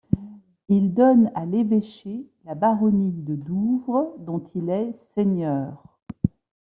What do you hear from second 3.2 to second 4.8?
Douvres dont il